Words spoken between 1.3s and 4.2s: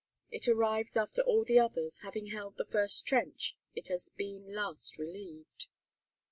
the others; having held the first trench, it has